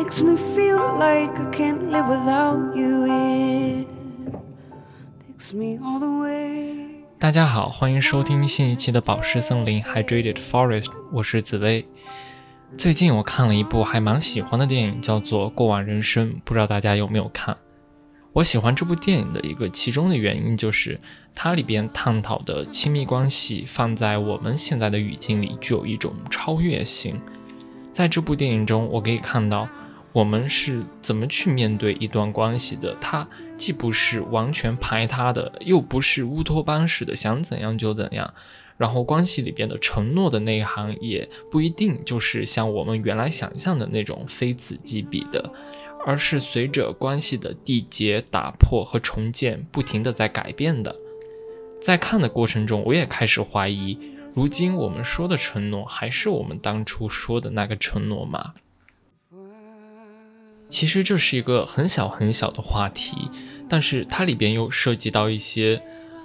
[0.00, 3.04] makes me feel like I can't live without you.
[3.04, 3.86] It
[5.28, 7.04] takes me all the way.
[7.18, 11.86] 大家好，欢迎收听新一期的宝石森林 Hydrated Forest，我是紫薇。
[12.78, 17.54] 最近我看了一部还蛮喜欢的电影，叫做《过往人生》，不知道大家有没有看？
[18.32, 20.98] 我喜欢这部电影的一个其中的原因，就是
[21.34, 27.20] 它里边探讨的亲密关系，放在我们现在的语境里，具有一种超越性。
[27.92, 29.68] 在这部电影中，我可以看到。
[30.12, 32.96] 我们是怎么去面对一段关系的？
[33.00, 38.34] 它既不是完全排他的，又不是乌托邦式的想怎样就怎样。
[38.76, 45.52] 然后关系里边的承诺的内涵也不一定就是像我们原来想象的那种非此即彼的，
[46.06, 50.96] 而是随着关系的缔结、打破和重建，不停的在改变的。
[51.82, 53.98] 在看的过程中，我也开始怀疑，
[54.32, 58.54] 如今我们说的承诺，还是我们当初说的那个承诺吗？
[60.70, 63.28] 其实这是一个很小很小的话题，
[63.68, 65.82] 但是它里边又涉及到一些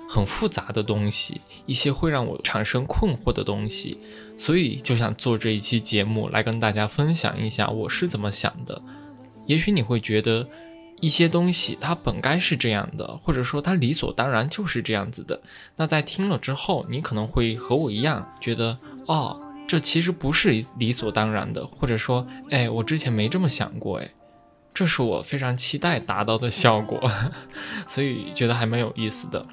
[0.08, 3.98] 很复杂的东西，一些会让我产生困惑的东西，
[4.38, 8.80] 所以就想做这一期节目来跟大家分享一下我是怎么想的。
[9.48, 10.48] 也许你会觉得
[11.02, 15.42] 一些东西它本该是这样的，或者说它理所当然就是这样子的。
[15.76, 24.10] 那在听了之后，你可能会和我一样觉得，哦，这其实不是理所当然的，或者说，哎，我之前没这么想过，哎。
[24.76, 27.10] 这是我非常期待达到的效果，
[27.88, 29.46] 所以觉得还蛮有意思的。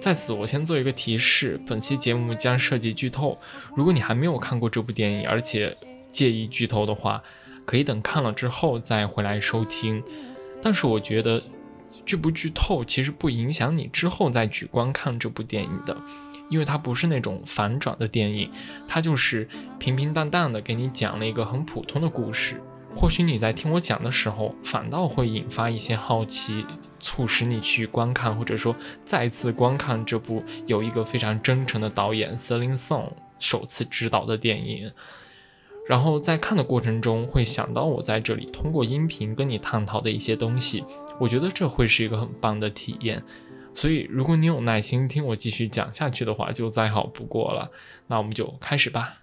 [0.00, 3.38] 在此，我先做一个提示：本期节目将涉及剧透。
[3.76, 5.74] 如果你还没有看过这部电影，而且
[6.10, 7.22] 介意剧透的话，
[7.64, 10.02] 可以等看了之后再回来收听。
[10.60, 11.40] 但是我觉得
[12.04, 15.96] 剧不剧透其实不影响你之后再去观看这部电影的，
[16.50, 18.50] 因为它不是那种反转的电影，
[18.88, 19.48] 它就是
[19.78, 22.60] 平平淡淡的给你讲了一个很普通的故事。
[22.96, 26.64] 或许你在听我讲的时候，反倒会引发一些好奇，
[26.98, 28.74] 促使你去观看，或者说
[29.04, 34.90] 再次观看这部有一个非常真诚的导演 Celine Song 首次执导的电影。
[35.86, 40.82] 然后在看的过程中，会想到我在这里通过音频跟你探讨的一些东西，
[41.20, 43.22] 我觉得这会是一个很棒的体验。
[43.72, 47.70] 所以，如果你有耐心听我继续讲下去的话，就再好不过了。
[48.08, 49.18] 那我们就开始吧。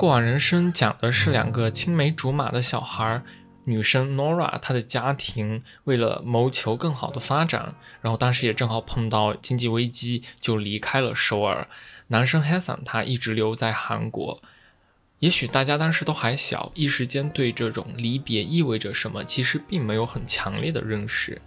[0.00, 3.20] 过往人生讲的是两个青梅竹马的小孩，
[3.64, 11.68] 女生 Nora，她的家庭为了谋求更好的发展，然后当时也正好碰到经济危机，就离开了首尔。
[12.06, 14.40] 男生 Hassan 他一直留在韩国。
[15.18, 21.42] 也许大家当时都还小，一时间对这种离别意味着什么，其实并没有很强烈的认识。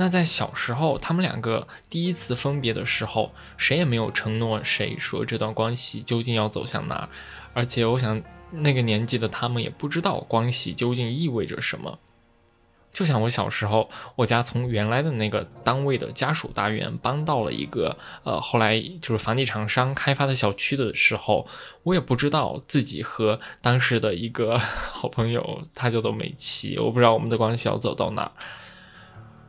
[0.00, 7.08] 那在小时候，他们两个第一次分别的时候，谁也没有承诺谁说这段关系究竟要走向哪儿，
[7.52, 8.22] 而且我想
[8.52, 11.98] 那个年纪的他们也不知道关系究竟意味着什么。
[12.92, 21.46] 就像我小时候，我家从原来的那个单位的家属大院搬到了一个呃后来就是房地产商开发的小区的时候，
[21.82, 24.56] 我也不知道自己和当时的一个
[24.94, 28.32] 好朋友，他叫做美琪，我不知道我们的关系要走到哪儿。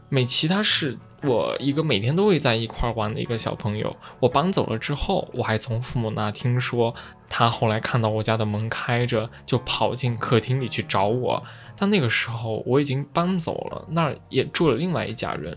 [0.10, 3.96] 美琪，他是我一个每天都会在一块玩的一个小朋友。
[4.20, 6.96] 我搬走了之后，我还从父母那听说，
[7.30, 11.44] 他后来看到我家的门开着，就跑进客厅里去找我。
[11.78, 15.56] 但那个时候我已经搬走了，那儿也住了另外一家人。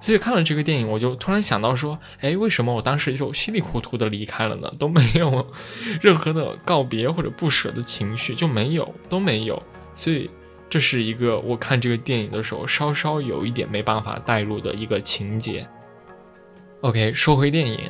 [0.00, 4.72] 所以看了这个电影，我就突然想到说，哎，为什么我当时就稀里糊涂的离开了呢？
[4.78, 5.46] 都没有
[6.00, 9.62] 任何的告别或者不舍的情绪，就没有，都没有。
[9.94, 10.30] 所以。
[10.70, 15.66] 这是一个我看这个电影的时候稍稍有一点没办法带入的一个情节。
[16.82, 17.80] OK，说回电影，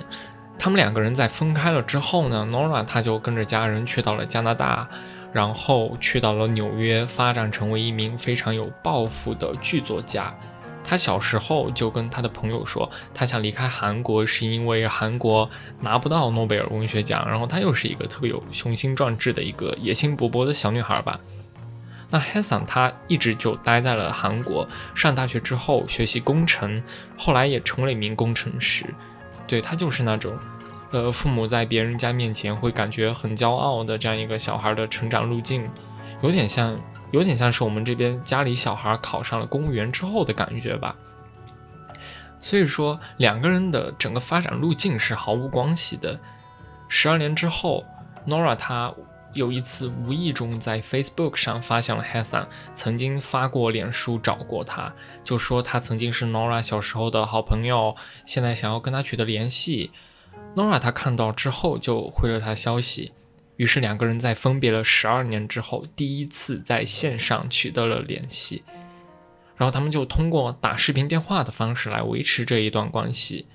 [0.58, 4.88] 他们两个人在分开了之后呢，Nora 她就跟着家人去到了加拿大，
[5.30, 10.34] 然后去到了纽约，发展成为一名非常有抱负的剧作家。
[10.82, 15.48] 他小时候就跟他的朋友说，他想离开韩国是因为韩国
[15.82, 21.20] 拿不到诺贝尔文学奖，然后他又是一个特别有雄心壮志的一个野心勃勃的小女孩吧。
[22.12, 26.82] 那 Hansan 他一直就待在了韩国，上大学之后学习工程，
[27.16, 28.84] 后来也成了一名工程师。
[29.46, 30.36] 对他就是那种，
[30.90, 35.70] 呃，父母在别人家面前会感觉很骄傲的这样一个小孩的成长路径，
[36.20, 36.76] 有点像，
[37.12, 40.96] 有点像是我们这边家里小孩考上了公务员之后的感觉吧。
[42.40, 46.18] 所以说，两个人的整个发展路径是毫无关系的。
[46.88, 47.84] 十二年之后
[48.26, 48.92] ，Nora 她。
[49.32, 54.92] 有一次无意中在 Facebook 上发现了 Hassan，曾经发过脸书找过他，
[55.22, 57.96] 就说他曾经是 Nora 小时候的好朋友，
[58.26, 59.90] 现在想要跟他取得联系。
[60.56, 63.12] Nora 他看到之后就回了他消息，
[63.56, 68.64] 于是两个人在分别了十二年之后，第一次在线上取得了联系，
[69.56, 73.46] 然后他们就通过打视频电话的方式来维持这一段关系。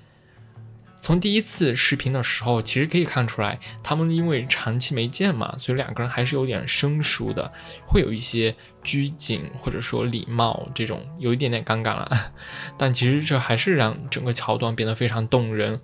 [1.00, 7.52] 从第一次视频的时候，其实可以看出来，他们因为长期没见嘛，所以两个人还是有点生疏的，
[7.86, 12.10] 会有一些拘谨或者说礼貌这种，有一点点尴尬了。
[12.76, 15.80] 但其实这还是让整个桥段变得非常动人，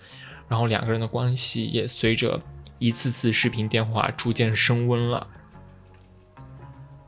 [0.48, 2.42] 然后两个人的关系也随着
[2.78, 5.28] 一次次视频电话逐渐升温了。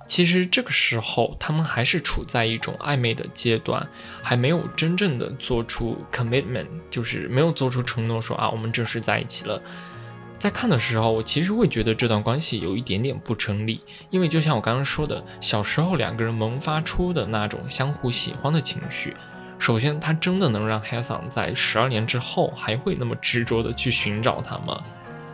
[0.06, 3.86] 其实这个时候，他们还是处在一种暧昧的阶段，
[4.22, 9.60] 还没有真正的做出 commitment，就是没有做出承诺，说啊，我们正式在一起了。
[10.38, 13.80] 在看的时候，我其实会觉得这段关系有一点点不成立，
[14.10, 19.16] 因为就像我刚刚说的，小时候两个人萌发出的那种相互喜欢的情绪，
[19.58, 24.82] 首先，他真的能让 Hassan 在十二年之后还会那么执着的去寻找他吗？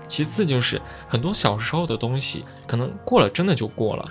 [0.06, 4.08] 其次，就是很多小时候的东西，可能过了，真的就过了。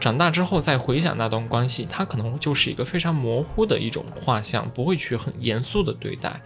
[0.00, 6.40] 长大之后再回想那段关系，它可能就是一个非常模糊的一种画像，不会去很严肃的对待。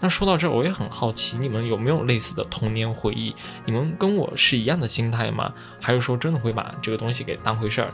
[0.00, 3.34] 那说到这，我也很好奇，你们有没有类似的童年回忆？
[3.64, 5.54] 你们跟我是一样的心态吗？
[5.80, 7.90] 还是说真的会把这个东西给当回事儿？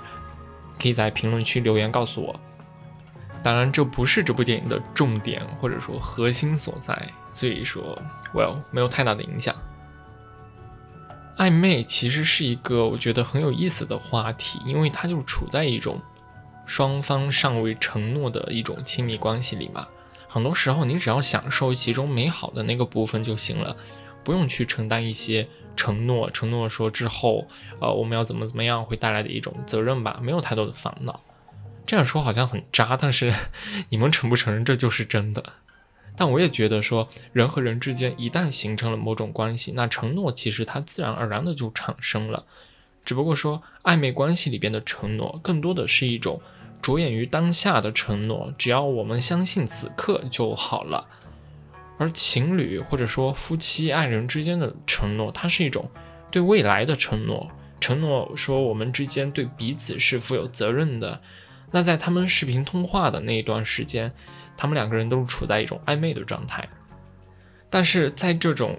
[0.80, 2.34] 可以在评论区留言告诉我。
[3.42, 6.96] 当然，这不是这部电影的重点或者说核心所在，
[7.32, 7.96] 所以说
[8.32, 9.54] ，Well，没有太大的影响。
[11.38, 16.00] 暧昧其实是一个我觉得很有意思的话题，因为它就处在一种
[16.66, 19.86] 双方尚未承诺的一种亲密关系里嘛。
[20.28, 23.76] 很多时候，你只要享受其中美好的那个部分就行了，
[24.24, 25.46] 不用去承担一些
[25.76, 27.46] 承诺，承诺说之后，
[27.80, 31.20] 呃，我们要怎么怎么样会带来的一种责任吧，没有太多的烦恼。
[31.84, 33.34] 这样说好像很渣，但是
[33.90, 35.42] 你们承不承认这就是真的？
[36.14, 42.44] 但我也觉得说，人和人之间一旦形成了某种关系，那承诺其实它自然而然的就产生了。
[43.04, 46.40] 只不过说，暧昧关系里边的承诺，更多的是一种
[46.82, 51.08] 着眼于当下的承诺，只要我们相信此刻就好了。
[51.98, 55.90] 而情侣或者说夫妻爱人之间的承诺，它是一种
[56.30, 57.50] 对未来的承诺，
[57.80, 61.20] 承诺说我们之间对彼此是负有责任的。
[61.70, 64.12] 那在他们视频通话的那一段时间。
[64.62, 66.68] 他们两个人都是处在一种暧昧的状态，
[67.68, 68.78] 但是在这种，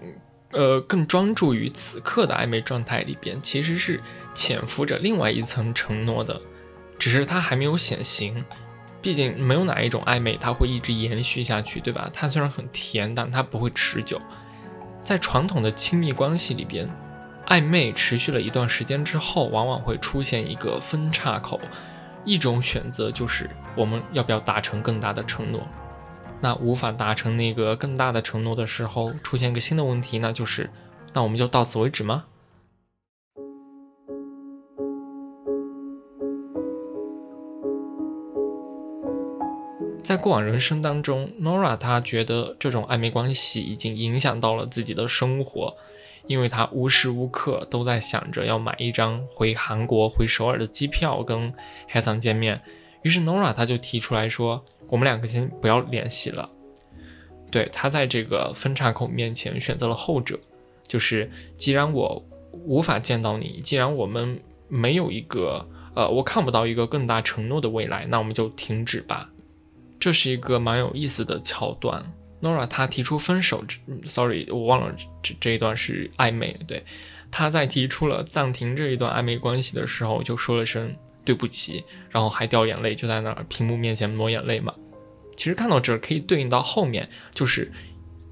[0.51, 3.99] 呃，更专注于此刻的暧昧状态里边，其实是
[4.33, 6.39] 潜伏着另外一层承诺的，
[6.97, 8.45] 只是它还没有显形。
[9.01, 12.09] 毕竟没有哪一种暧昧它会一直延续下去，对吧？
[12.13, 14.17] 它虽然很甜，但它不会持久。
[15.03, 16.89] 在传统的亲密关系里边，
[17.47, 21.59] 暧昧持续了一段时间之后，往往会出现一个分叉口。
[22.25, 25.61] 一种选择就是我们要不要达成更大的承诺？
[26.39, 30.69] 那无法达成那个更大的承诺的时候，出现一个新的问题，那就是
[31.13, 32.25] 那我们就到此为止吗？
[40.03, 45.73] 在过往人生当中，Nora 她觉得这种暧昧关系已经影响到了自己的生活。
[46.27, 51.53] 因为他无时无刻都在想着要买一张回韩国、回首尔的机票跟
[51.89, 52.61] Hasan 见面，
[53.01, 56.49] 于是 Nora 他就提出来说：“我们两个先不要联系了。”
[57.51, 60.39] 对他在这个分岔口面前选择了后者，
[60.87, 69.29] 就是既然我无法见到你，既然我们没有一个呃，我看不到一个更大承诺的未来，那我们就停止吧。
[69.99, 72.03] 这是一个蛮有意思的桥段。
[72.43, 73.63] Nora 他提出分手
[74.05, 76.55] ，sorry，我忘了这这一段是暧昧。
[76.67, 76.83] 对，
[77.31, 84.73] 他在提出了暂停这一段暧昧关系的时候，就说了声对不起，然后还掉眼泪，就在那儿屏幕面前抹眼泪嘛。
[85.37, 87.71] 其实看到这儿可以对应到后面，就是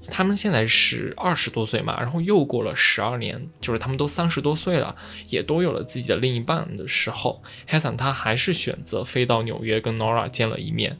[0.08, 4.94] 他们现在是二十多岁嘛，然后又过了十二年，就是他们都三十多岁了，
[5.30, 10.98] 也都有了自己的另一半的时候，Hassan 他还是选择飞到纽约跟 Nora 见了一面。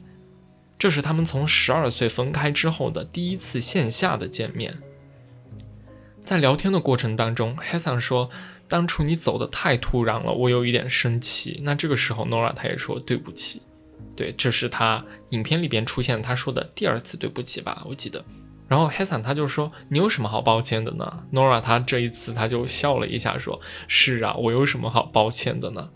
[0.77, 4.77] 这是他们从十二岁分开之后的第一次线下的见面。
[6.25, 8.29] 在聊天的过程当中，Hassan 说
[8.67, 11.59] 当初你走的太突然了，我有一点生气。
[11.63, 13.61] 那这个时候，Nora 他也说对不起。
[14.15, 18.23] 对，这是他影片里边出现他说的第二次对不起吧，我记得。
[18.67, 25.89] 然后 Hassan 他就说：“你有什么好抱歉的呢？”Nora 他这一次他就笑了一下，说：“是啊，我有什么好抱歉的呢？”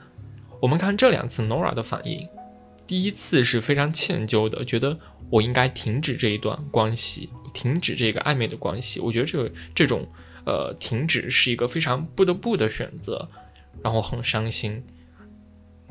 [0.61, 2.27] 我们看这两次 Nora 的反应，
[2.87, 4.97] 第一次是非常歉疚的，觉得
[5.29, 9.01] 我应该停止这一段关系，停止这个暧昧的关系。
[9.01, 10.07] 我觉得这个这种
[10.45, 13.29] 呃停止是一个非常不得不的选择，
[13.83, 14.81] 然后很伤心。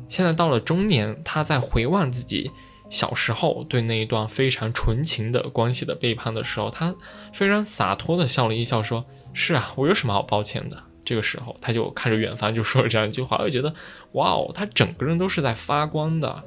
[0.08, 2.50] 现在到了中年，他在回望自己
[2.88, 6.94] 小时候对那一段非常纯情的关系的背叛的时候，他
[7.32, 13.74] 非常洒脱的笑了一笑，说：“是啊，我有什么好抱歉的？”这个时候，他就看着远方，就说了这样一句话，我觉得，
[14.12, 16.42] 哇哦，他整个人都是在发光的。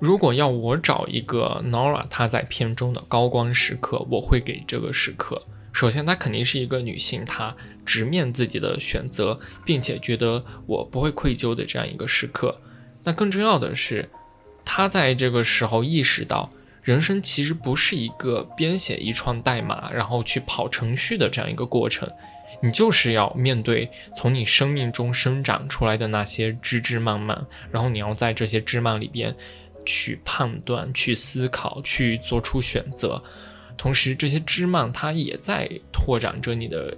[0.00, 5.42] 如果要我找一个 Nora，她在片中的高光时刻，我会给这个时刻。
[5.72, 7.54] 首先，她肯定是一个女性，她
[7.84, 12.58] 直面自己的选择，并且觉得我不会愧疚的这样一个时刻。
[13.04, 14.08] 那更重要的是，
[14.64, 16.50] 她在这个时候意识到，
[16.82, 22.10] 人生其实不是一个编写一串代码，然后去跑程序的这样一个过程。
[22.62, 29.34] 你就是要面对从你生命中生长出来的那些枝枝蔓蔓，然后你要在这些枝蔓里边
[29.84, 33.22] 去判断、去思考、去做出选择。
[33.76, 36.96] 同时，这些枝蔓它也在拓展着你的，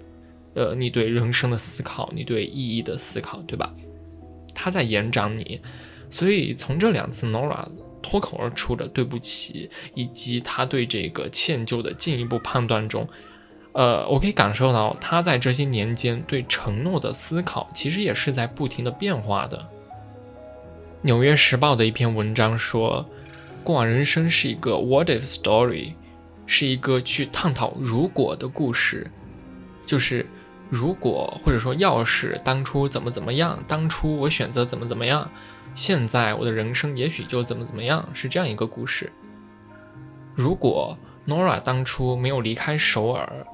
[0.54, 3.72] 呃，你对人生的思考，你对意义的思考，对吧？
[4.54, 5.60] 它在延展你。
[6.10, 7.66] 所以，从这两次 Nora
[8.02, 13.08] 脱口而出的对不起，以及他对这个歉疚的进一步判断中，
[13.72, 19.56] 呃，我可以感受到他在这些年间对承诺的思考，其实也是在不停的变化的。
[21.04, 23.04] 《纽约时报》的一篇文章说，
[23.64, 25.94] 过往人生是一个 What if story。
[26.44, 29.10] 是一个去探讨如果的故事，
[29.86, 30.26] 就是
[30.68, 35.28] 如果或者说要是当初怎么怎么样，当初我选择怎么怎么样，
[35.74, 39.10] 现在我的人生也许就怎么怎么样，是这样一个故事。
[40.34, 43.46] 如果 Nora 当初没有离开首尔，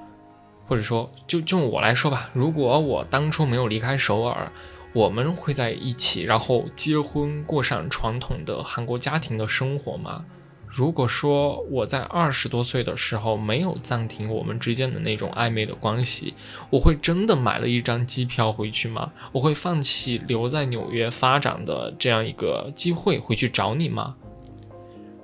[0.67, 4.51] 或者说就就我来说吧，如果我当初没有离开首尔，
[4.93, 10.25] 我们会在一起，然后结婚，过上传统的韩国家庭的生活吗？
[10.71, 16.35] 如果说我在二十多岁的时候没有暂停我们之间的那种暧昧的关系，
[16.69, 19.11] 我会真的买了一张机票回去吗？
[19.33, 24.15] 我会放弃留在纽约发展的这样一个机会回去找你吗？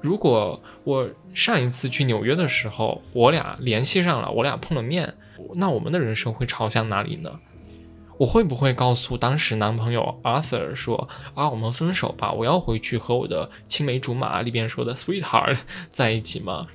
[0.01, 5.15] 如果我上一次去纽约的时候，我俩联系上了，我俩碰了面，
[5.55, 7.31] 那我们的人生会朝向哪里呢？
[8.17, 15.59] 我会不会告诉当时男朋友 Arthur 说啊，我们分手吧，我要回去和我的青梅竹马里边说的 sweetheart
[15.91, 16.67] 在一起吗？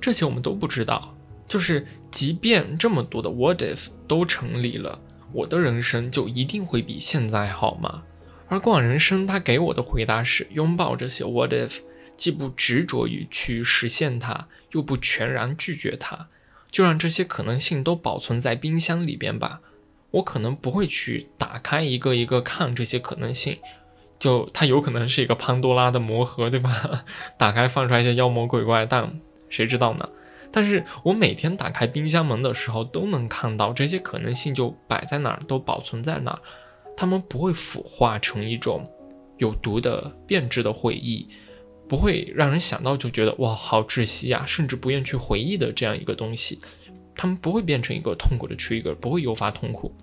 [0.00, 1.12] 这些我们都不知道。
[1.48, 5.00] 就是即便这么多的 what if 都成立了，
[5.32, 8.02] 我的人生就一定会比现在好吗？
[8.48, 11.78] 而过往人生他给我的回答是：拥抱这些 what if，
[12.16, 16.26] 既不执着于去实现它，又不全然拒绝它，
[16.70, 19.60] 就让这些可能性都保存在冰箱里边吧。
[20.10, 23.58] 我可能不会去打开一个一个看这些可能性，
[24.18, 27.04] 就它有可能是一个潘多拉的魔盒，对吧？
[27.36, 30.08] 打开放出来一些妖魔鬼怪，但谁知道呢？
[30.52, 36.38] 但是我每天打开冰箱门的时候，都能看到这些可能性就摆在哪儿，都保存在哪儿，
[36.96, 38.90] 它们不会腐化成一种
[39.36, 41.28] 有毒的变质的回忆，
[41.88, 46.58] 不会让人想到就觉得哇好窒息呀，甚至不愿去回忆的这样一个东西。
[47.16, 49.94] 他们不会变成一个痛苦的 trigger，不会诱发痛苦，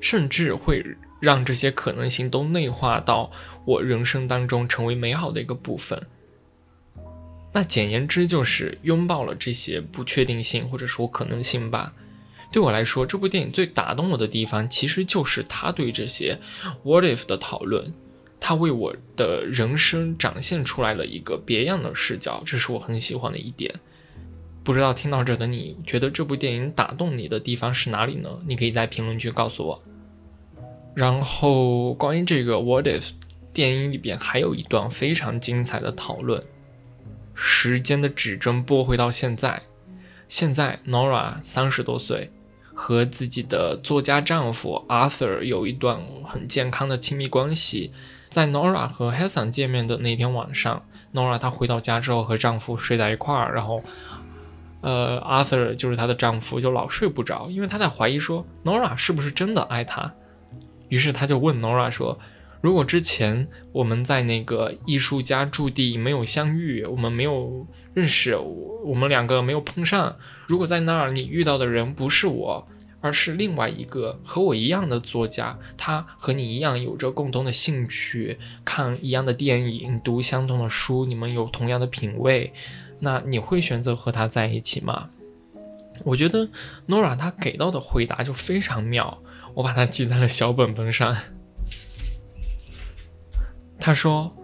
[0.00, 0.84] 甚至会
[1.20, 3.30] 让这些可能性都内化到
[3.64, 6.06] 我人生当中，成为美好的一个部分。
[7.52, 11.92] 那简言之，就是拥抱了这些不确定性或者说可能性吧。
[12.50, 16.38] 对我来说，这部电影最打动我的地方，其实就是他对这些
[16.82, 17.92] what if 的讨论，
[18.40, 23.74] 他为我的人生展现出来了一个别样的视角，这是我很喜欢的一点。
[24.64, 28.30] 不知道听到这的你觉得这部电影打动你的地方是哪里呢？
[28.46, 29.82] 你可以在评论区告诉我。
[30.94, 33.10] 然后关于这个 What If
[33.52, 36.42] 电影里边还有一段非常精彩的讨论。
[37.34, 39.60] 时间的指针拨回到现在，
[40.28, 42.30] 现在 Nora 三十多岁，
[42.72, 47.92] 和自己的作家丈夫 Arthur 有一段很健康的亲密关系。
[48.30, 53.82] 在 Nora 和 Hassan 见面的那天晚上，Nora 她回到家之后和丈夫睡在一块儿，然后。
[54.84, 60.12] 呃，Arthur 就是她的丈夫，就老睡不着，因为他在怀疑说 Nora 是不是真的爱他。
[60.90, 62.18] 于是他就问 Nora 说
[62.60, 72.68] ：“如果之前我们在那个艺术家驻地没有相遇，我们没有认识，我们两个没有碰上，如果在那儿你遇到的人不是我，
[73.00, 82.52] 而是另外一个和我一样的作家，他和你一样有着共同的兴趣，看一样的电影，读相同的书，你们有同样的品味，
[83.04, 85.10] 那你会选择和他在一起吗？
[86.02, 86.48] 我觉得
[86.88, 89.22] Nora 她给到的回答就非常妙，
[89.54, 91.16] 我把它记在了小本本上。
[93.78, 94.34] 他说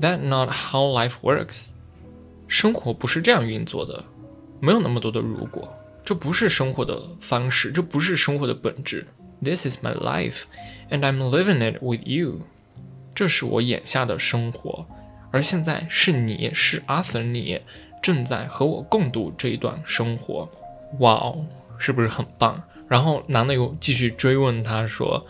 [0.00, 1.68] ：“That not how life works。
[2.48, 4.04] 生活不是这样运作的，
[4.60, 5.72] 没有那么多的如果，
[6.04, 9.06] 这不是生活的方式，这不是生活的本质。
[9.42, 10.42] This is my life,
[10.90, 12.40] and I'm living it with you。
[13.14, 14.84] 这是我眼下的生活，
[15.30, 17.60] 而现在是你是 Arthur，你
[18.02, 20.48] 正在和我共度这一段生活。
[20.98, 21.44] 哇哦，
[21.78, 22.62] 是不是很棒？
[22.88, 25.26] 然后男的又继续追问他说。”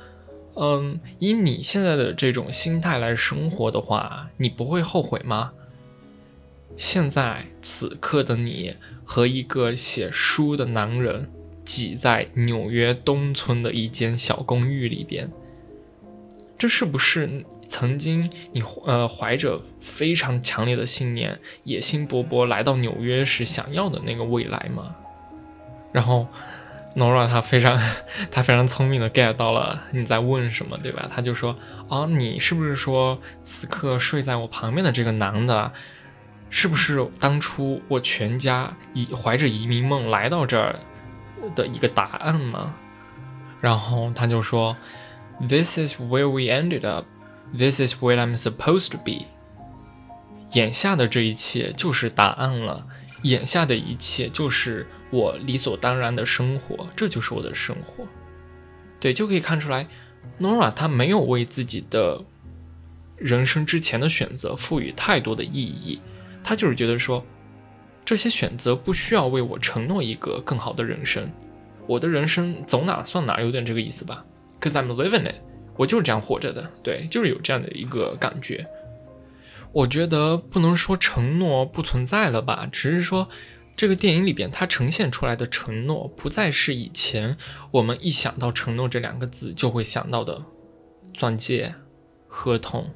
[0.57, 5.53] 嗯，以你现在的这种心态来生活的话，你不会后悔吗？
[6.77, 8.75] 现在此刻的你
[9.05, 11.31] 和一个写书的男人
[11.65, 15.31] 挤在纽约东村的一间小公寓里边，
[16.59, 24.97] 这是不是曾经你呃怀着非常强烈的信念、野心勃勃来到纽约时想要的那个未来吗？
[25.93, 26.27] 然后。
[26.97, 27.79] Nora 他非常，
[28.33, 31.09] 他非常聪明的 get 到了你在问什么，对吧？
[31.15, 31.57] 他就说
[31.89, 35.71] ：“啊，你是不是说此刻睡在我旁边的这个男的，
[36.51, 40.81] 是不是当初我全家以怀着移民梦来到这儿
[41.55, 42.75] 的一个答案吗？”
[43.63, 44.77] 然后他就说
[45.49, 47.05] ：“This is where we ended up.
[47.53, 49.27] This is where I'm supposed to be.”
[50.53, 52.87] 眼下的这一切就是答案了，
[53.23, 54.87] 眼下的一切就是。
[55.13, 58.07] 我理所当然的生活，这就是我的生活。
[59.01, 59.89] 对，就可以看出来
[60.39, 62.23] ，Nora 她没有为自己的
[63.17, 66.01] 人生之前的选择赋予太多的意义，
[66.45, 67.25] 她就是觉得说，
[68.05, 71.29] 这些选择不需要为我承诺一个更好的人生，
[71.89, 74.25] 我的人生走哪算哪，有点这个意思吧。
[74.61, 75.43] Cause I'm living it，
[75.77, 78.67] 我就是这样活着的，对，就是有这样的一个感觉。
[79.73, 83.29] 我觉得不能说承诺不存在了吧，只是说。
[83.77, 87.35] 这个电影里边，它呈现出来的承诺，不再是以前
[87.71, 90.45] 我们一想到承诺这两个字就会想到的
[91.15, 91.75] 钻戒、
[92.29, 92.91] 合同。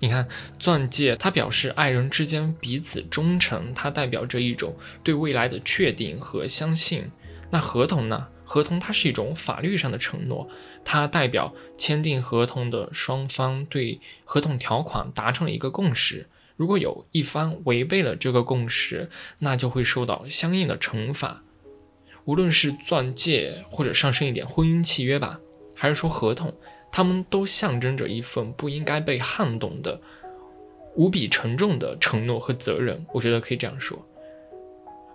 [0.00, 0.26] 你看，
[0.58, 4.74] 钻戒它表示爱人之间彼此忠诚，它代表着一种
[5.04, 7.04] 对未来的确定和相信。
[7.48, 8.26] 那合同呢？
[8.44, 10.48] 合同它是一种法律上的承诺，
[10.84, 16.26] 它代表签订合同的双方对合同条款达成了一个共识。
[16.56, 21.42] 如果有一方违背了这个共识，那就会受到相应的惩罚。
[22.24, 25.40] 无论是钻戒，或者上升一点婚姻契约吧，
[25.74, 26.54] 还是说合同，
[26.92, 30.00] 他们都象征着一份不应该被撼动的、
[30.94, 33.04] 无比沉重的承诺和责任。
[33.12, 34.06] 我觉得可以这样说。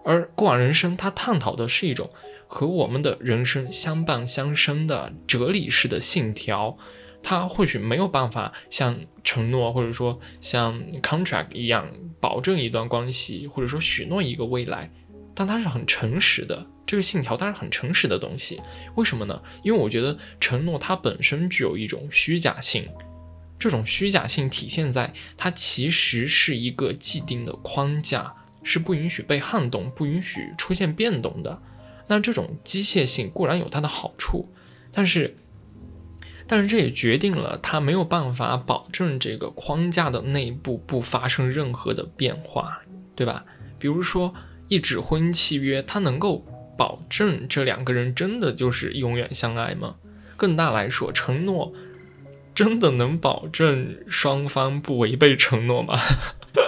[0.03, 2.09] 而过往人生，它探讨的是一种
[2.47, 6.77] 和我们的人生相伴相生的哲理式的信条。
[7.23, 14.89] 它或许没有办法像承诺，或者说像 contract 一样保证一段关系，或者说许诺一个未来，
[15.33, 16.65] 但它是很诚实的。
[16.85, 18.61] 这个信条它是很诚实的东西，
[18.95, 19.41] 为什么呢？
[19.61, 22.87] 因为我觉得承诺它本身具有一种虚假性，
[23.59, 28.33] 这种虚假性体现在它其实是一个既定的框架，
[28.63, 31.61] 是不允许被撼动、不允许出现变动的。
[32.07, 34.51] 那这种机械性固然有它的好处，
[34.91, 35.37] 但是。
[36.49, 42.81] 但是这也决定了它没有办法保证这个框架的内部不发生任何的变化，
[43.17, 43.43] 对吧？
[43.77, 44.33] 比如说
[44.69, 46.45] 一纸婚姻契约，它能够
[46.77, 49.95] 保证这两个人真的就是永远相爱吗？
[50.37, 51.73] 更大来说，承诺
[52.55, 55.99] 真的能保证双方不违背承诺吗？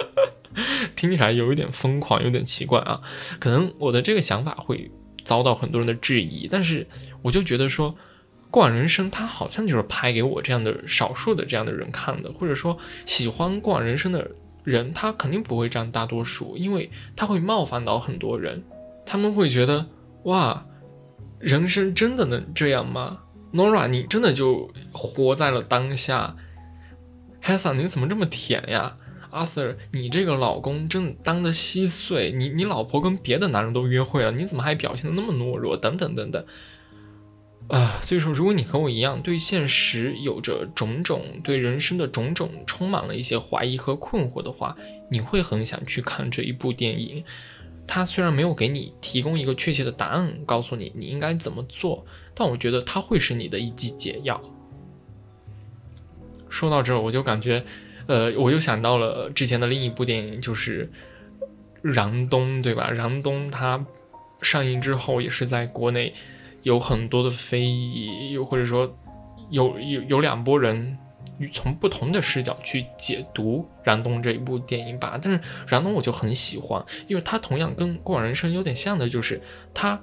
[0.94, 3.00] 听起来有一点疯狂，有点奇怪啊。
[3.38, 4.90] 可能我的这个想法会
[5.24, 6.86] 遭到很多人的质疑，但是
[7.22, 7.94] 我就觉得说。
[8.52, 14.28] 过往人生，它好像就是拍给我这样的少数的这样的人看的，或者说喜欢过往人生的
[14.64, 18.64] 人，他肯定不会占大多数，因为他会冒犯到很多人，
[19.06, 19.86] 他们会觉得
[20.24, 20.66] 哇，
[21.38, 23.20] 人生真的能这样吗
[23.52, 26.34] ？Nora，你真的就活在了当下
[27.40, 28.96] ？Hesa，你怎么这么甜呀
[29.30, 35.76] 阿 Sir，你这个老公真的当的稀碎，你你老婆跟别的男人都约会了，你怎么还表现的那么懦弱？
[35.76, 36.44] 等等等等。
[37.68, 44.76] 啊，所以说，如果你和我一样，对现实有着种种对人生的种种充满了一些怀疑和困惑的话，
[45.08, 47.22] 你会很想去看这一部电影。
[47.86, 54.40] 它虽然没有给你提供一个确切的答案，告诉你你应该怎么做，但我觉得它会是你的一剂解药。
[56.48, 57.64] 说到这儿，我就感觉，
[58.10, 60.84] 呃，我又想到了之前的另一部电影，就是
[61.80, 62.90] 《燃冬》，对吧？
[62.92, 63.86] 《燃冬》它
[64.42, 66.12] 上映之后也是在国内。
[66.64, 68.92] 有很多的非议，又或者说
[69.48, 70.98] 有有有两拨人
[71.52, 75.16] 从不同的视角去解读《燃冬》这一部电影吧。
[75.22, 79.40] 但是《燃冬》我就很喜欢，因为它同样跟《过往人生》有点像的，就是
[79.72, 80.00] 它。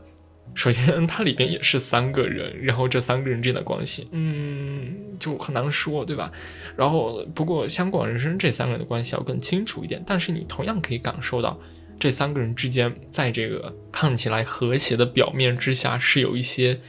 [0.55, 6.31] 首先，它里边也是三个人，然后这三个人之间的关系，嗯，就很难说，对吧？
[6.75, 11.59] 然后，不过香港人生这三个人的关系要更清楚一点，但是你同样可以感受到
[11.99, 16.79] 这三个人之间在这个看起来和谐的表面之下是有一些。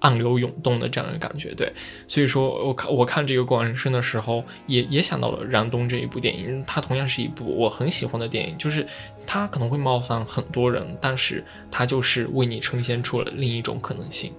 [0.00, 1.72] 暗流涌动的这样的感觉，对，
[2.06, 8.86] 所以说我看我看这个《过往人生》的时候，也也想到了《燃冬》这一部电影，它同样是一部我很喜欢的电影，就是
[9.26, 14.32] 它可能会冒犯很多人，但是它就是为你呈现出了另一种可能性。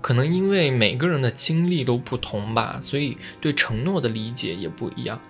[0.00, 5.20] 可能因为每个人的经历都不同吧，所以对承诺的理解也不一样。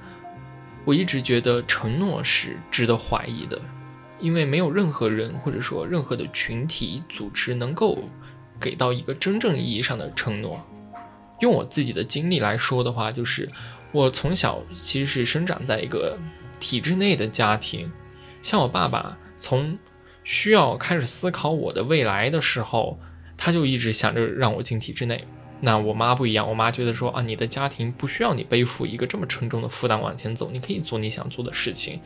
[0.85, 3.59] 我一直觉得承诺是值得怀疑的，
[4.20, 7.98] 因为没有任何人或者说任何的群体组织能够。
[8.61, 10.64] 给到一个真正意义上的承诺。
[11.40, 13.51] 用我自己的经历来说的话，就是
[13.93, 16.19] 我从小其实是生长在一个
[16.61, 17.90] 体制内的家庭。
[18.40, 19.77] 像我爸爸，从
[20.23, 22.99] 需要开始思考我的未来的时候，
[23.37, 25.27] 他就一直想着让我进体制内。
[25.61, 32.01] 那我妈不一样，我妈觉得说啊，你的家庭不需要你背负一个这么沉重的负担往前走，你可以做你想做的事情。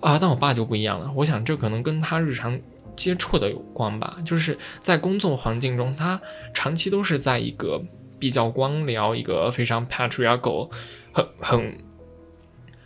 [0.00, 1.12] 啊，但我爸就不一样了。
[1.14, 2.60] 我想这可能跟他日常。
[3.00, 6.20] 接触的有关吧，就是在工作环境中，他
[6.52, 7.82] 长期都是在一个
[8.18, 10.70] 比较官僚、一个非常 patriarchal、
[11.10, 11.78] 很很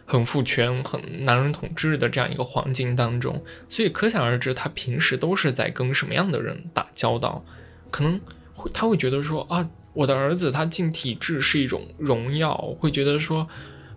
[0.07, 7.45] 很父权、很男人统治的这样一个环境当中，所以可想而知，他平时都是在跟什么样的人打交道？
[7.91, 8.21] 可能
[8.55, 13.49] 会他会觉得说啊，我的儿子他进体制是一种荣耀，会觉得说，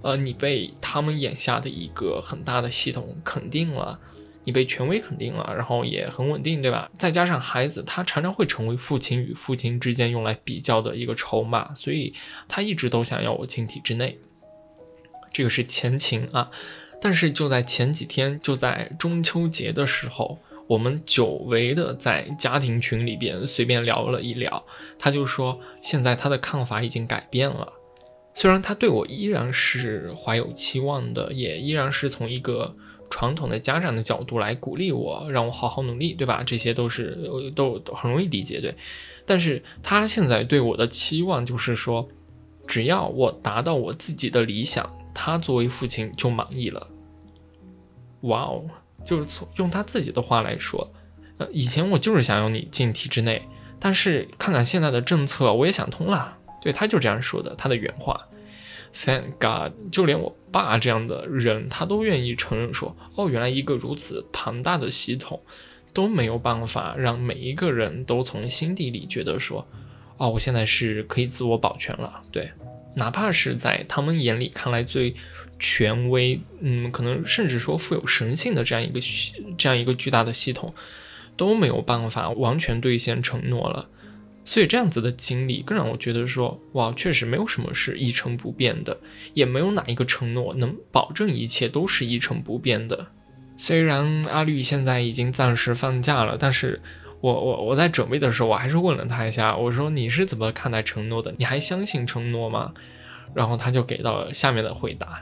[0.02, 4.00] 呃，你被他们眼下的一个很大的系统肯定了。
[4.48, 6.90] 你被权威肯定了，然后也很稳定，对吧？
[6.98, 12.14] 再加上孩子，他常常会成为父亲与父亲之间用来比较的一个筹码，所以
[12.48, 14.18] 他一直都想要我进体制内。
[15.34, 16.50] 这个是前情啊。
[17.02, 24.66] 但是就在前几天，就在中秋节的时候，我们久违的在家庭群里边随便聊了一聊，
[24.98, 27.74] 他就说现在他的看法已经改变了。
[28.34, 32.78] 虽然他对我依然是怀有期望的，也依然是从一个。
[33.10, 36.44] 传统的家长的角度来鼓励我，让我好好努力，对吧？
[36.46, 37.18] 这些都是
[37.56, 38.76] 都都很容易理解，对。
[39.26, 42.08] 但是他现在对我的期望就是说，
[42.66, 46.88] 只要我达到我自己的理想，他作为父亲就满意了。
[48.22, 48.66] 哇哦，
[49.06, 50.92] 就是从用他自己的话来说，
[51.38, 53.48] 呃，以前我就是想要你进体制内，
[53.80, 56.38] 但是看看现在的政策，我也想通了。
[56.62, 58.28] 对，他就这样说的，他的原话。
[59.00, 65.40] Thank God，就连我爸这样的人，他都愿意承认说，哦，原来一个如此庞大的系统
[65.94, 69.68] 都没有办法让每一个人都从心底里觉得说，
[70.18, 72.24] 哦，我现在是可以自我保全了。
[72.32, 72.50] 对，
[72.96, 75.14] 哪怕是在他们眼里看来最
[75.60, 79.00] 权威，嗯，可能甚至说富有神性的这样一个
[79.60, 80.74] 这样一个巨大的系统，
[81.36, 83.90] 都没有办法完全兑现承诺了。
[84.48, 88.98] 所以这样子的经历更让我觉得说，哇，确实没有什么是一成不变的，
[89.34, 93.08] 也没有哪一个承诺能保证一切都是一成不变的。
[93.58, 96.80] 虽然阿绿现在已经暂时放假了，但是
[97.20, 101.36] 我我我在准备的时候，我还是问了他一下，我说你是怎么看待承诺的？
[101.38, 102.72] 你还相信承诺吗？
[103.34, 105.22] 然后他就给到了下面的回答。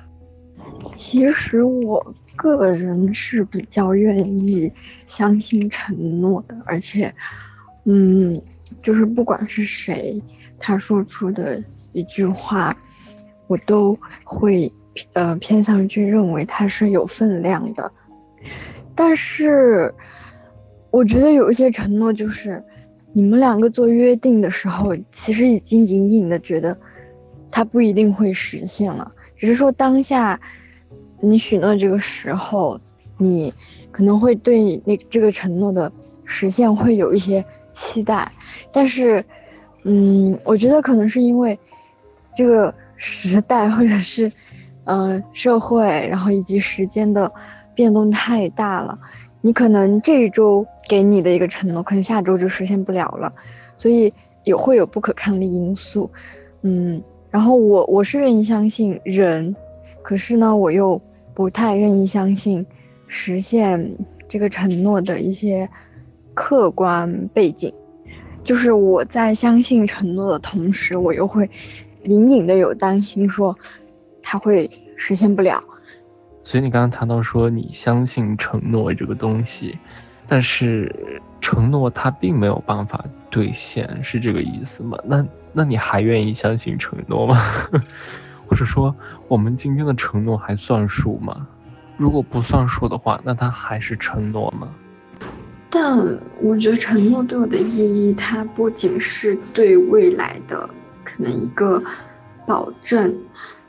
[0.95, 4.71] 其实我个人是比较愿意
[5.07, 7.11] 相信承诺的，而且，
[7.85, 8.39] 嗯。
[8.85, 10.21] 就是不管是谁，
[10.59, 11.59] 他说出的
[11.91, 12.77] 一句话，
[13.47, 14.71] 我都会
[15.13, 17.91] 呃偏向去认为他是有分量的。
[18.93, 19.91] 但是，
[20.91, 22.63] 我觉得有一些承诺，就是
[23.11, 26.77] 你们两个做约定的时候，其实已经隐隐的觉得
[27.49, 29.11] 他不一定会实现了。
[29.35, 30.39] 只是说当下
[31.21, 32.79] 你许诺这个时候，
[33.17, 33.51] 你
[33.91, 35.91] 可能会对那这个承诺的
[36.25, 38.31] 实现会有一些期待。
[38.71, 39.23] 但是，
[39.83, 41.57] 嗯，我觉得可能是因为
[42.33, 44.31] 这个时代，或者是，
[44.83, 47.31] 嗯，社会，然后以及时间的
[47.73, 48.99] 变动太大了，
[49.41, 53.33] 你可能这一周给你的一个承诺，可能下周就实现不了了，
[53.77, 56.11] 所以有会有不可抗力因素，
[56.61, 59.55] 嗯，然后我我是愿意相信人，
[60.01, 61.01] 可是呢，我又
[61.33, 62.65] 不太愿意相信
[63.07, 63.95] 实现
[64.27, 65.69] 这个承诺的一些
[66.35, 67.73] 客观背景。
[68.43, 71.49] 就是我在相信承诺的同时，我又会
[72.03, 73.57] 隐隐的有担心，说
[74.21, 75.63] 他会实现不了。
[76.43, 79.79] 所以你刚刚谈到说你相信承诺这个东西，
[80.27, 84.95] 但是承诺它并没有办法兑现，是这个意思吗？
[85.03, 87.41] 那那你还愿意相信承诺吗？
[88.45, 88.95] 或者说，
[89.27, 91.47] 我们今天的承诺还算数吗？
[91.97, 94.69] 如果不算数的话，那它还是承诺吗？
[95.69, 100.69] 但我觉得承诺对我的意义，它不仅是对未来的
[101.03, 101.83] 可能一个
[102.45, 103.17] 保证，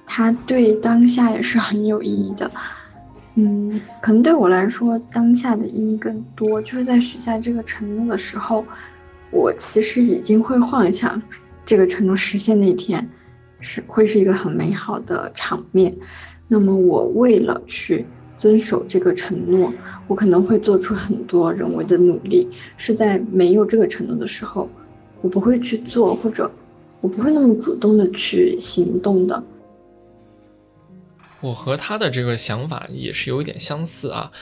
[0.04, 2.50] 它对当下也是很有意义的。
[3.34, 8.64] 嗯，可能对我来说，当下的意义更多，就是在许下这个承诺的时候，
[9.30, 11.20] 我其实已经会幻想
[11.64, 13.10] 这个承诺实现那天
[13.60, 15.96] 是会是一个很美好的场面。
[16.48, 18.06] 那么我为了去
[18.38, 19.72] 遵守这个承诺，
[20.06, 24.68] 我可能会做出很多人为的努力，是在没有这个承诺的时候，
[25.22, 26.50] 我不会去做，或者
[27.00, 29.42] 我不会那么主动的去行动的。
[31.40, 34.32] 我和他的这个想法也是有一点相似啊，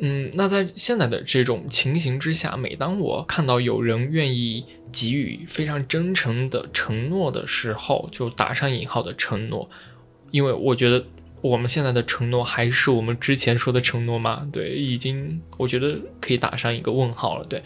[0.00, 9.70] 嗯，那在现在的这种情形之下，每当我看到有人愿意给予非常真诚的承诺的时候，就打上引号的承诺，
[10.32, 11.04] 因为我觉得
[11.40, 14.48] 我们现在的承诺还是我们之前说的承诺吗？
[14.52, 17.44] 对，已经我觉得可以打上一个问号了。
[17.46, 17.62] 对，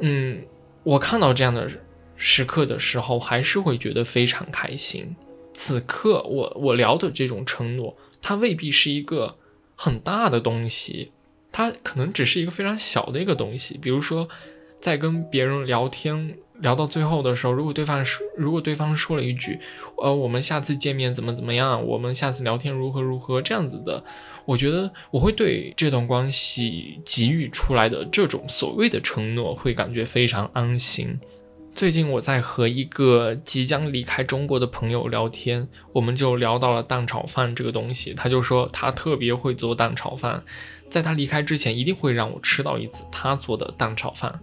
[0.00, 0.42] 嗯，
[0.84, 1.70] 我看到这样的
[2.16, 5.14] 时刻的时候，还是会觉得非常开心。
[5.52, 9.36] 此刻我我聊的这种承诺，它未必是一个
[9.74, 11.12] 很大的东西，
[11.50, 13.76] 它可能只是一个非常小的一个东西。
[13.76, 14.28] 比如说，
[14.80, 19.58] 在跟别人聊天聊到最后的时候，如果对方说如果对方说了一句，
[19.96, 24.02] 呃，我们下次见面怎么怎么样，我们下次聊天如何如何这样子的，
[24.44, 31.18] 我觉得我会对这段关系给予出来的这种所谓的承诺，会感觉非常安心。
[31.74, 38.12] 最近我在和一个即将离开中国的朋友聊天，我们就聊到了蛋炒饭这个东西。
[38.14, 40.42] 他就说他特别会做蛋炒饭，
[40.90, 44.40] 在他离开之前一定会让我吃到一次他做的蛋炒饭。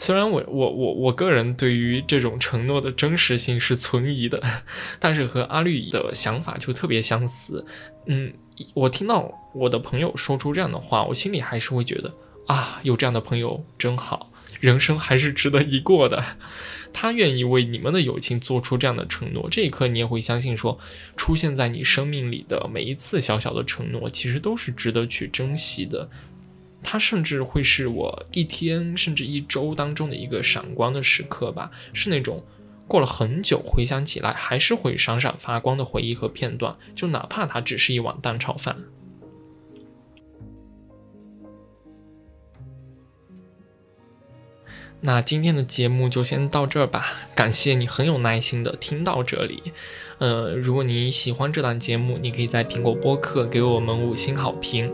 [0.00, 4.42] 虽然我我我我个人对于这种承诺的真实性是存疑的，
[4.98, 7.66] 但是和阿绿的想法就特别相似。
[8.06, 8.32] 嗯，
[8.72, 12.14] 我听到我的朋友说出这样的话，我心里还是会觉得
[12.46, 14.32] 啊，有这样的朋友真好。
[14.58, 16.22] 人生还是值得一过的。
[16.92, 20.78] 他愿意为你们的友情做出这样的承诺，这一刻你也会相信，说
[21.16, 26.10] 出现在你生命里的每一次小小的承诺，其实都是值得去珍惜的。
[26.82, 32.42] 它甚至会是我一天甚至一周当中的一个闪光的时刻吧，是那种
[32.88, 38.76] 过了很久回想起来还是会闪闪发光的回忆和片段，就哪怕它只是一碗蛋炒饭。
[45.02, 49.72] 那今天的节目就先到这儿吧，感谢你很有耐心的听到这里。
[50.18, 54.92] 呃，如果你喜欢这档节目，你可以在苹果播客给我们五星好评。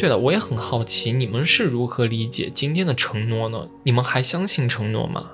[0.00, 3.68] 对了，我也很好奇，你们是如何理解今天的承诺呢？
[3.82, 5.32] 你们还相信承诺吗？